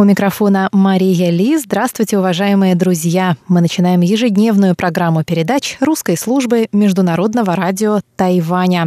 У 0.00 0.04
микрофона 0.04 0.70
Мария 0.72 1.28
Ли. 1.28 1.58
Здравствуйте, 1.58 2.16
уважаемые 2.16 2.74
друзья! 2.74 3.36
Мы 3.48 3.60
начинаем 3.60 4.00
ежедневную 4.00 4.74
программу 4.74 5.24
передач 5.24 5.76
русской 5.78 6.16
службы 6.16 6.68
Международного 6.72 7.54
радио 7.54 8.00
Тайваня. 8.16 8.86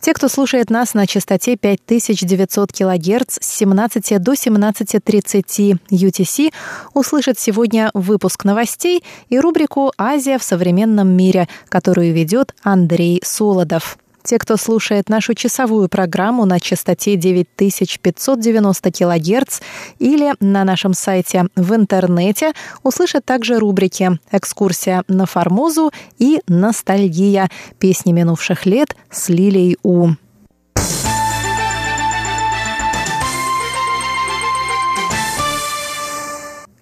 Те, 0.00 0.14
кто 0.14 0.26
слушает 0.28 0.70
нас 0.70 0.94
на 0.94 1.06
частоте 1.06 1.58
5900 1.58 2.72
кГц 2.72 3.38
с 3.38 3.58
17 3.58 4.22
до 4.22 4.32
17.30 4.32 5.80
UTC, 5.90 6.54
услышат 6.94 7.38
сегодня 7.38 7.90
выпуск 7.92 8.46
новостей 8.46 9.04
и 9.28 9.38
рубрику 9.38 9.92
«Азия 9.98 10.38
в 10.38 10.42
современном 10.42 11.08
мире», 11.08 11.46
которую 11.68 12.14
ведет 12.14 12.54
Андрей 12.62 13.20
Солодов. 13.22 13.98
Те, 14.22 14.38
кто 14.38 14.56
слушает 14.56 15.08
нашу 15.08 15.34
часовую 15.34 15.88
программу 15.88 16.44
на 16.44 16.60
частоте 16.60 17.16
9590 17.16 18.90
кГц 18.92 19.60
или 19.98 20.34
на 20.40 20.64
нашем 20.64 20.94
сайте 20.94 21.46
в 21.56 21.74
интернете, 21.74 22.52
услышат 22.82 23.24
также 23.24 23.58
рубрики 23.58 24.18
«Экскурсия 24.30 25.04
на 25.08 25.26
Формозу» 25.26 25.90
и 26.18 26.40
«Ностальгия. 26.46 27.48
Песни 27.78 28.12
минувших 28.12 28.66
лет 28.66 28.96
с 29.10 29.28
Лилией 29.28 29.78
У». 29.82 30.10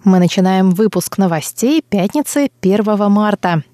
Мы 0.07 0.21
начинаем 0.21 0.71
выпуск 0.71 1.19
новостей 1.19 1.83
пятницы 1.83 2.49
1 2.63 3.11
марта. 3.11 3.65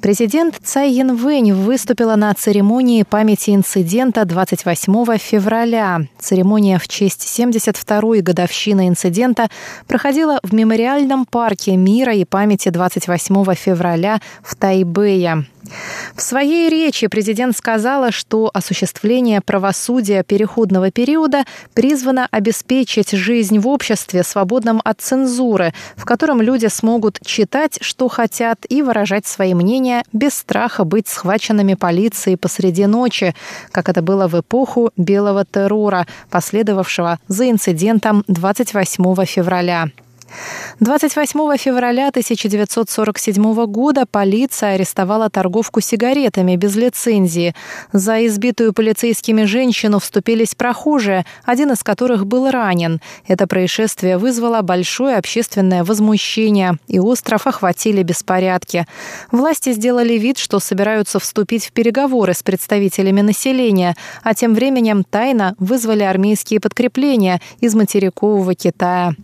Президент 0.00 0.58
Цай 0.62 0.90
Янвэнь 0.90 1.52
выступила 1.52 2.16
на 2.16 2.34
церемонии 2.34 3.02
памяти 3.04 3.50
инцидента 3.50 4.24
28 4.24 5.18
февраля. 5.18 6.00
Церемония 6.18 6.78
в 6.78 6.88
честь 6.88 7.22
72-й 7.38 8.20
годовщины 8.20 8.88
инцидента 8.88 9.48
проходила 9.86 10.40
в 10.42 10.52
мемориальном 10.52 11.24
парке 11.24 11.76
мира 11.76 12.14
и 12.14 12.24
памяти 12.24 12.70
28 12.70 13.54
февраля 13.54 14.20
в 14.42 14.56
Тайбэе. 14.56 15.46
В 16.14 16.20
своей 16.20 16.68
речи 16.68 17.06
президент 17.06 17.56
сказала, 17.56 18.10
что 18.10 18.50
осуществление 18.52 19.40
правосудия 19.40 20.22
переходного 20.22 20.90
периода 20.90 21.44
призвано 21.74 22.28
обеспечить 22.30 23.12
жизнь 23.12 23.58
в 23.58 23.68
обществе, 23.68 24.22
свободном 24.22 24.80
от 24.84 25.00
цензуры, 25.00 25.72
в 25.96 26.04
котором 26.04 26.42
люди 26.42 26.66
смогут 26.66 27.18
читать, 27.24 27.78
что 27.80 28.08
хотят, 28.08 28.66
и 28.68 28.82
выражать 28.82 29.26
свои 29.26 29.54
мнения 29.54 30.02
без 30.12 30.34
страха 30.34 30.84
быть 30.84 31.08
схваченными 31.08 31.74
полицией 31.74 32.36
посреди 32.36 32.86
ночи, 32.86 33.34
как 33.70 33.88
это 33.88 34.02
было 34.02 34.28
в 34.28 34.38
эпоху 34.38 34.90
белого 34.96 35.44
террора, 35.44 36.06
последовавшего 36.30 37.18
за 37.28 37.50
инцидентом 37.50 38.24
28 38.26 39.24
февраля. 39.24 39.88
28 40.80 41.56
февраля 41.56 42.08
1947 42.08 43.66
года 43.66 44.04
полиция 44.10 44.74
арестовала 44.74 45.30
торговку 45.30 45.80
сигаретами 45.80 46.56
без 46.56 46.74
лицензии. 46.76 47.54
За 47.92 48.26
избитую 48.26 48.72
полицейскими 48.72 49.44
женщину 49.44 49.98
вступились 49.98 50.54
прохожие, 50.54 51.24
один 51.44 51.72
из 51.72 51.82
которых 51.82 52.26
был 52.26 52.50
ранен. 52.50 53.00
Это 53.26 53.46
происшествие 53.46 54.18
вызвало 54.18 54.62
большое 54.62 55.16
общественное 55.16 55.84
возмущение, 55.84 56.78
и 56.88 56.98
остров 56.98 57.46
охватили 57.46 58.02
беспорядки. 58.02 58.86
Власти 59.30 59.72
сделали 59.72 60.14
вид, 60.14 60.38
что 60.38 60.58
собираются 60.58 61.18
вступить 61.18 61.66
в 61.66 61.72
переговоры 61.72 62.34
с 62.34 62.42
представителями 62.42 63.20
населения, 63.20 63.96
а 64.22 64.34
тем 64.34 64.54
временем 64.54 65.04
тайно 65.04 65.54
вызвали 65.58 66.02
армейские 66.02 66.60
подкрепления 66.60 67.40
из 67.60 67.74
материкового 67.74 68.54
Китая. 68.54 69.14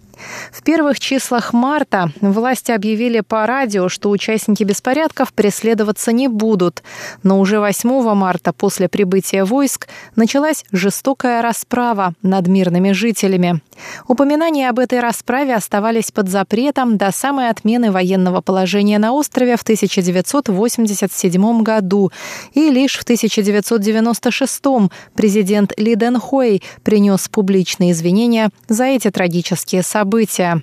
В 0.53 0.63
первых 0.63 0.99
числах 0.99 1.53
марта 1.53 2.11
власти 2.21 2.73
объявили 2.73 3.21
по 3.21 3.47
радио, 3.47 3.89
что 3.89 4.11
участники 4.11 4.65
беспорядков 4.65 5.33
преследоваться 5.33 6.13
не 6.13 6.29
будут. 6.29 6.83
Но 7.23 7.41
уже 7.41 7.61
8 7.61 8.15
марта 8.15 8.53
после 8.53 8.89
прибытия 8.89 9.45
войск 9.45 9.89
началась 10.17 10.65
жестокая 10.73 11.43
расправа 11.43 12.15
над 12.23 12.49
мирными 12.49 12.93
жителями. 12.93 13.61
Упоминания 14.09 14.69
об 14.69 14.79
этой 14.79 15.01
расправе 15.01 15.55
оставались 15.55 16.11
под 16.11 16.29
запретом 16.29 16.97
до 16.97 17.13
самой 17.13 17.51
отмены 17.51 17.93
военного 17.93 18.41
положения 18.41 18.99
на 18.99 19.13
острове 19.13 19.57
в 19.57 19.63
1987 19.63 21.63
году. 21.63 22.11
И 22.55 22.71
лишь 22.71 22.99
в 22.99 23.03
1996 23.03 24.63
президент 25.15 25.79
Ли 25.79 25.95
Дэн 25.95 26.19
Хуэй 26.19 26.63
принес 26.83 27.29
публичные 27.29 27.93
извинения 27.93 28.51
за 28.69 28.85
эти 28.85 29.11
трагические 29.11 29.83
события 29.83 30.08
события. 30.09 30.63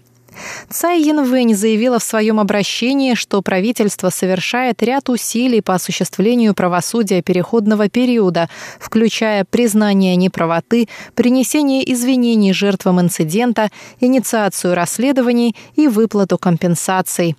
Цай 0.69 1.01
Янвэнь 1.01 1.55
заявила 1.55 1.97
в 1.99 2.03
своем 2.03 2.39
обращении, 2.39 3.13
что 3.13 3.41
правительство 3.41 4.09
совершает 4.09 4.83
ряд 4.83 5.07
усилий 5.09 5.61
по 5.61 5.75
осуществлению 5.75 6.53
правосудия 6.53 7.21
переходного 7.21 7.87
периода, 7.87 8.49
включая 8.79 9.45
признание 9.45 10.17
неправоты, 10.17 10.89
принесение 11.13 11.89
извинений 11.93 12.53
жертвам 12.53 12.99
инцидента, 12.99 13.69
инициацию 14.01 14.75
расследований 14.75 15.55
и 15.77 15.87
выплату 15.87 16.37
компенсаций. 16.37 17.35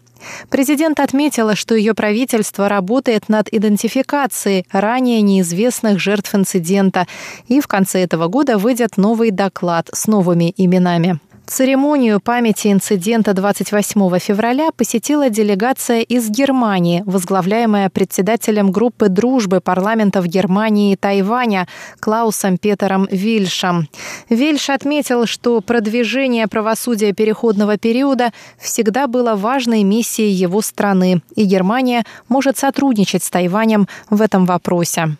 Президент 0.48 0.98
отметила, 1.00 1.54
что 1.54 1.74
ее 1.74 1.92
правительство 1.92 2.68
работает 2.68 3.28
над 3.28 3.52
идентификацией 3.52 4.64
ранее 4.72 5.20
неизвестных 5.20 6.00
жертв 6.00 6.34
инцидента, 6.34 7.06
и 7.48 7.60
в 7.60 7.66
конце 7.66 8.02
этого 8.02 8.28
года 8.28 8.56
выйдет 8.56 8.96
новый 8.96 9.30
доклад 9.30 9.90
с 9.92 10.06
новыми 10.06 10.54
именами. 10.56 11.20
Церемонию 11.46 12.18
памяти 12.18 12.72
инцидента 12.72 13.32
28 13.32 14.18
февраля 14.18 14.70
посетила 14.76 15.30
делегация 15.30 16.00
из 16.00 16.28
Германии, 16.28 17.04
возглавляемая 17.06 17.88
председателем 17.88 18.72
группы 18.72 19.08
дружбы 19.08 19.60
парламентов 19.60 20.26
Германии 20.26 20.92
и 20.92 20.96
Тайваня 20.96 21.68
Клаусом 22.00 22.58
Петером 22.58 23.06
Вильшем. 23.12 23.88
Вильш 24.28 24.70
отметил, 24.70 25.26
что 25.26 25.60
продвижение 25.60 26.48
правосудия 26.48 27.12
переходного 27.12 27.78
периода 27.78 28.32
всегда 28.58 29.06
было 29.06 29.36
важной 29.36 29.84
миссией 29.84 30.32
его 30.32 30.60
страны, 30.62 31.22
и 31.36 31.44
Германия 31.44 32.04
может 32.28 32.58
сотрудничать 32.58 33.22
с 33.22 33.30
Тайванем 33.30 33.86
в 34.10 34.20
этом 34.20 34.46
вопросе. 34.46 35.16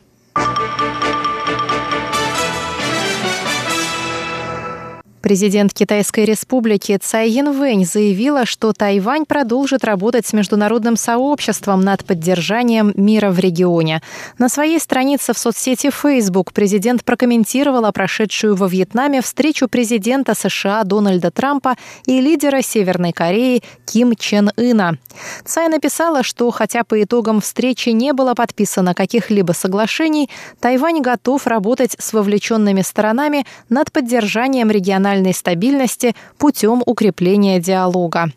Президент 5.27 5.73
Китайской 5.75 6.25
республики 6.25 6.97
Цай 7.03 7.29
Янвэнь 7.31 7.85
заявила, 7.85 8.47
что 8.47 8.73
Тайвань 8.73 9.27
продолжит 9.27 9.83
работать 9.83 10.25
с 10.25 10.33
международным 10.33 10.97
сообществом 10.97 11.81
над 11.81 12.05
поддержанием 12.05 12.93
мира 12.95 13.33
в 13.33 13.41
регионе. 13.41 14.03
На 14.39 14.49
своей 14.49 14.79
странице 14.79 15.33
в 15.33 15.39
соцсети 15.39 15.91
Facebook 15.91 16.53
президент 16.53 17.03
прокомментировала 17.03 17.91
прошедшую 17.91 18.55
во 18.55 18.69
Вьетнаме 18.69 19.21
встречу 19.21 19.67
президента 19.67 20.37
США 20.37 20.85
Дональда 20.85 21.33
Трампа 21.33 21.75
и 22.05 22.21
лидера 22.21 22.63
Северной 22.63 23.11
Кореи 23.11 23.65
Ким 23.85 24.15
Чен 24.15 24.53
Ына. 24.57 24.97
Цай 25.45 25.67
написала, 25.69 26.23
что 26.23 26.49
хотя 26.53 26.85
по 26.85 27.03
итогам 27.03 27.41
встречи 27.41 27.89
не 27.89 28.13
было 28.13 28.35
подписано 28.35 28.95
каких-либо 28.95 29.51
соглашений, 29.51 30.31
Тайвань 30.61 31.01
готов 31.01 31.49
работать 31.49 31.97
с 31.99 32.13
вовлеченными 32.13 32.83
сторонами 32.83 33.45
над 33.69 33.91
поддержанием 33.91 34.71
региональной 34.71 35.16
региональной 35.17 35.35
стабильности 35.35 36.15
путем 36.39 36.83
укрепления 36.85 37.61
диалога. 37.61 38.31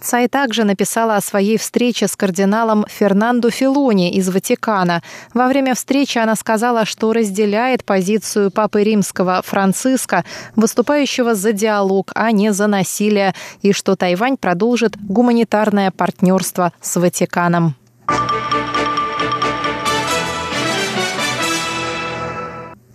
Цай 0.00 0.28
также 0.28 0.64
написала 0.64 1.16
о 1.16 1.22
своей 1.22 1.56
встрече 1.56 2.06
с 2.06 2.14
кардиналом 2.14 2.84
Фернандо 2.88 3.50
Филони 3.50 4.12
из 4.12 4.28
Ватикана. 4.28 5.02
Во 5.32 5.48
время 5.48 5.74
встречи 5.74 6.18
она 6.18 6.36
сказала, 6.36 6.84
что 6.84 7.12
разделяет 7.14 7.82
позицию 7.82 8.50
Папы 8.50 8.82
Римского 8.82 9.40
Франциска, 9.42 10.24
выступающего 10.56 11.34
за 11.34 11.52
диалог, 11.52 12.12
а 12.14 12.32
не 12.32 12.52
за 12.52 12.66
насилие, 12.66 13.34
и 13.62 13.72
что 13.72 13.96
Тайвань 13.96 14.36
продолжит 14.36 14.94
гуманитарное 14.98 15.90
партнерство 15.90 16.72
с 16.82 16.96
Ватиканом. 17.00 17.74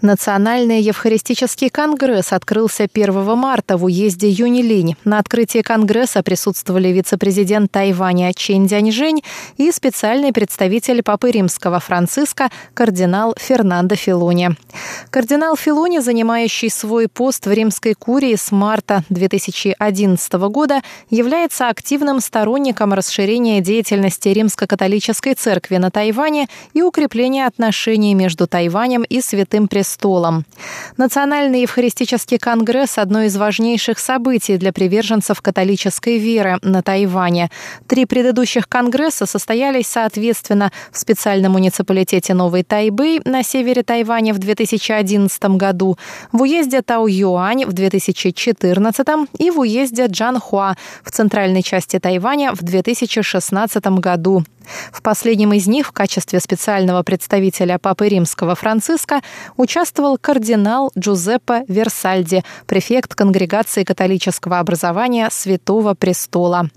Национальный 0.01 0.79
Евхаристический 0.79 1.71
конгресс 1.71 2.31
открылся 2.31 2.83
1 2.83 3.35
марта 3.35 3.77
в 3.77 3.85
уезде 3.85 4.29
Юнилинь. 4.29 4.95
На 5.03 5.17
открытии 5.17 5.63
конгресса 5.63 6.21
присутствовали 6.21 6.89
вице-президент 6.89 7.71
Тайваня 7.71 8.31
Чен 8.35 8.67
Дяньжэнь 8.67 9.23
и 9.57 9.71
специальный 9.71 10.31
представитель 10.31 11.01
Папы 11.01 11.31
Римского 11.31 11.79
Франциска 11.79 12.51
кардинал 12.75 13.35
Фернандо 13.39 13.95
Филуни. 13.95 14.51
Кардинал 15.09 15.57
Филуни, 15.57 15.97
занимающий 15.97 16.69
свой 16.69 17.07
пост 17.07 17.47
в 17.47 17.51
римской 17.51 17.95
курии 17.95 18.35
с 18.35 18.51
марта 18.51 19.03
2011 19.09 20.33
года, 20.33 20.81
является 21.09 21.69
активным 21.69 22.21
сторонником 22.21 22.93
расширения 22.93 23.61
деятельности 23.61 24.29
Римско-католической 24.29 25.33
церкви 25.33 25.77
на 25.77 25.89
Тайване 25.89 26.49
и 26.75 26.83
укрепления 26.83 27.47
отношений 27.47 28.13
между 28.13 28.45
Тайванем 28.45 29.01
и 29.01 29.21
Святым 29.21 29.67
Престолом 29.67 29.86
престолом. 29.87 30.45
Национальный 30.97 31.61
Евхаристический 31.61 32.37
конгресс– 32.37 32.97
одно 32.97 33.23
из 33.23 33.37
важнейших 33.37 33.99
событий 33.99 34.57
для 34.57 34.73
приверженцев 34.73 35.41
католической 35.41 36.17
веры 36.17 36.57
на 36.61 36.81
Тайване. 36.81 37.49
Три 37.87 38.05
предыдущих 38.05 38.67
конгресса 38.67 39.25
состоялись, 39.25 39.87
соответственно, 39.87 40.71
в 40.91 40.97
специальном 40.97 41.53
муниципалитете 41.53 42.33
Новый 42.33 42.63
Тайбэй 42.63 43.21
на 43.25 43.43
севере 43.43 43.83
Тайваня 43.83 44.33
в 44.33 44.39
2011 44.39 45.57
году, 45.57 45.97
в 46.31 46.41
уезде 46.41 46.81
Тау-Юань 46.81 47.65
в 47.65 47.73
2014 47.73 49.07
и 49.39 49.51
в 49.51 49.59
уезде 49.59 50.07
Джанхуа 50.07 50.75
в 51.03 51.11
центральной 51.11 51.63
части 51.63 51.99
Тайваня 51.99 52.53
в 52.53 52.61
2016 52.61 53.85
году. 53.99 54.43
В 54.91 55.01
последнем 55.01 55.53
из 55.53 55.67
них 55.67 55.87
в 55.87 55.91
качестве 55.91 56.39
специального 56.39 57.03
представителя 57.03 57.77
Папы 57.79 58.07
Римского 58.07 58.55
Франциска 58.55 59.21
участвовал 59.55 60.17
кардинал 60.17 60.91
Джузеппе 60.97 61.63
Версальди, 61.67 62.43
префект 62.65 63.15
Конгрегации 63.15 63.83
католического 63.83 64.59
образования 64.59 65.29
Святого 65.31 65.93
Престола. 65.93 66.69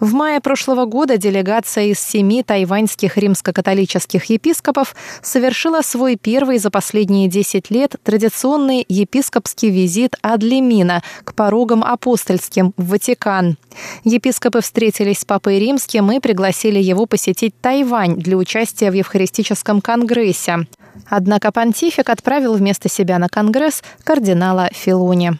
В 0.00 0.12
мае 0.14 0.40
прошлого 0.40 0.84
года 0.84 1.16
делегация 1.16 1.84
из 1.84 2.00
семи 2.00 2.42
тайваньских 2.42 3.16
римско-католических 3.16 4.24
епископов 4.24 4.94
совершила 5.22 5.82
свой 5.82 6.16
первый 6.16 6.58
за 6.58 6.70
последние 6.70 7.28
10 7.28 7.70
лет 7.70 7.96
традиционный 8.02 8.84
епископский 8.88 9.70
визит 9.70 10.16
Адлемина 10.22 11.02
к 11.24 11.34
порогам 11.34 11.84
апостольским 11.84 12.72
в 12.76 12.88
Ватикан. 12.88 13.56
Епископы 14.04 14.60
встретились 14.60 15.20
с 15.20 15.24
Папой 15.24 15.58
Римским 15.58 16.10
и 16.12 16.20
пригласили 16.20 16.80
его 16.80 17.06
посетить 17.06 17.54
Тайвань 17.60 18.16
для 18.16 18.36
участия 18.36 18.90
в 18.90 18.94
Евхаристическом 18.94 19.80
конгрессе. 19.80 20.66
Однако 21.08 21.52
понтифик 21.52 22.08
отправил 22.10 22.54
вместо 22.54 22.88
себя 22.88 23.18
на 23.18 23.28
конгресс 23.28 23.82
кардинала 24.04 24.68
Филуни. 24.72 25.38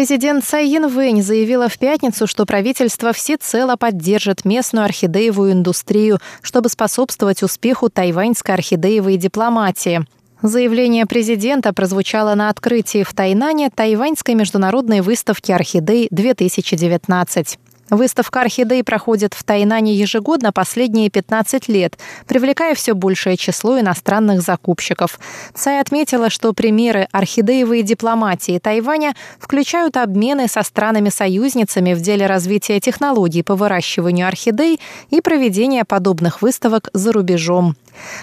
Президент 0.00 0.42
Цай 0.46 0.66
Янвэнь 0.66 1.22
заявила 1.22 1.68
в 1.68 1.76
пятницу, 1.76 2.26
что 2.26 2.46
правительство 2.46 3.12
всецело 3.12 3.76
поддержит 3.76 4.46
местную 4.46 4.86
орхидеевую 4.86 5.52
индустрию, 5.52 6.20
чтобы 6.40 6.70
способствовать 6.70 7.42
успеху 7.42 7.90
тайваньской 7.90 8.54
орхидеевой 8.54 9.18
дипломатии. 9.18 10.06
Заявление 10.40 11.04
президента 11.04 11.74
прозвучало 11.74 12.34
на 12.34 12.48
открытии 12.48 13.02
в 13.02 13.12
Тайнане 13.12 13.68
Тайваньской 13.68 14.34
международной 14.34 15.02
выставки 15.02 15.52
орхидей 15.52 16.08
2019. 16.10 17.58
Выставка 17.90 18.42
орхидей 18.42 18.84
проходит 18.84 19.34
в 19.34 19.42
Тайнане 19.42 19.94
ежегодно 19.94 20.52
последние 20.52 21.10
15 21.10 21.68
лет, 21.68 21.98
привлекая 22.26 22.76
все 22.76 22.94
большее 22.94 23.36
число 23.36 23.80
иностранных 23.80 24.42
закупщиков. 24.42 25.18
Цай 25.54 25.80
отметила, 25.80 26.30
что 26.30 26.52
примеры 26.52 27.08
орхидеевой 27.10 27.82
дипломатии 27.82 28.60
Тайваня 28.60 29.14
включают 29.40 29.96
обмены 29.96 30.46
со 30.46 30.62
странами-союзницами 30.62 31.94
в 31.94 32.00
деле 32.00 32.26
развития 32.26 32.78
технологий 32.78 33.42
по 33.42 33.56
выращиванию 33.56 34.28
орхидей 34.28 34.80
и 35.10 35.20
проведения 35.20 35.84
подобных 35.84 36.42
выставок 36.42 36.90
за 36.92 37.12
рубежом. 37.12 37.74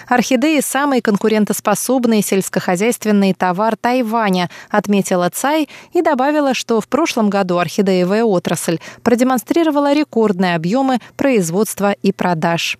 Орхидеи– 0.06 0.60
самый 0.62 1.00
конкурентоспособный 1.00 2.22
сельскохозяйственный 2.22 3.34
товар 3.34 3.76
Тайваня, 3.76 4.50
отметила 4.70 5.30
Цай 5.30 5.68
и 5.92 6.02
добавила, 6.02 6.54
что 6.54 6.80
в 6.80 6.88
прошлом 6.88 7.30
году 7.30 7.58
орхидеевая 7.58 8.24
отрасль 8.24 8.78
продемонстрировала 9.02 9.92
рекордные 9.92 10.54
объемы 10.54 10.98
производства 11.16 11.92
и 11.92 12.12
продаж. 12.12 12.78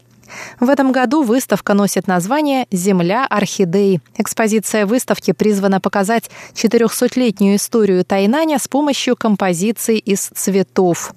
В 0.61 0.69
этом 0.69 0.93
году 0.93 1.23
выставка 1.23 1.75
носит 1.75 2.07
название 2.07 2.67
«Земля 2.71 3.27
орхидей». 3.27 4.01
Экспозиция 4.17 4.87
выставки 4.87 5.33
призвана 5.33 5.81
показать 5.81 6.31
400-летнюю 6.55 7.57
историю 7.57 8.05
Тайнаня 8.05 8.59
с 8.59 8.69
помощью 8.69 9.17
композиций 9.17 9.99
из 9.99 10.29
цветов. 10.35 11.15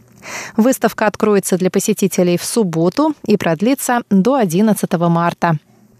Выставка 0.57 1.07
откроется 1.07 1.57
для 1.57 1.69
посетителей 1.69 2.37
в 2.37 2.43
субботу 2.43 3.13
и 3.25 3.37
продлится 3.37 4.01
до 4.09 4.35
11 4.35 4.91
марта. 4.93 5.57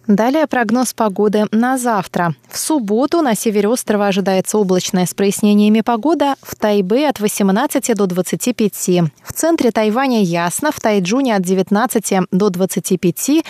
Далее 0.08 0.48
прогноз 0.48 0.94
погоды 0.94 1.46
на 1.52 1.78
завтра. 1.78 2.34
В 2.50 2.58
субботу 2.58 3.22
на 3.22 3.36
севере 3.36 3.68
острова 3.70 4.08
ожидается 4.08 4.58
облачная 4.58 5.06
с 5.06 5.14
прояснениями 5.14 5.82
погода, 5.82 6.34
в 6.42 6.56
Тайбе 6.56 7.08
от 7.08 7.20
18 7.20 7.96
до 7.96 8.08
25. 8.08 8.74
В 9.24 9.34
центре 9.34 9.72
Тайваня 9.72 10.24
ясно, 10.24 10.72
в 10.72 10.80
Тайджуне 10.80 11.36
от 11.36 11.44
19 11.44 12.14
до 12.32 12.50
25. 12.50 13.44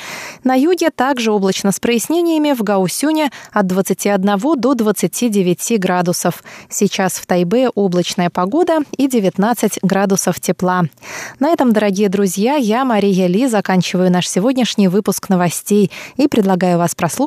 На 0.43 0.55
юге 0.55 0.89
также 0.89 1.31
облачно 1.31 1.71
с 1.71 1.79
прояснениями, 1.79 2.51
в 2.51 2.63
Гаусюне 2.63 3.31
от 3.53 3.67
21 3.67 4.37
до 4.57 4.73
29 4.73 5.79
градусов. 5.79 6.43
Сейчас 6.69 7.13
в 7.13 7.25
Тайбе 7.25 7.69
облачная 7.69 8.29
погода 8.29 8.79
и 8.97 9.07
19 9.07 9.79
градусов 9.83 10.41
тепла. 10.41 10.83
На 11.39 11.49
этом, 11.49 11.71
дорогие 11.71 12.09
друзья, 12.09 12.55
я, 12.55 12.83
Мария 12.83 13.27
Ли, 13.27 13.47
заканчиваю 13.47 14.11
наш 14.11 14.27
сегодняшний 14.27 14.89
выпуск 14.89 15.29
новостей 15.29 15.91
и 16.17 16.27
предлагаю 16.41 16.79
вас 16.79 16.95
прослушать 16.95 17.11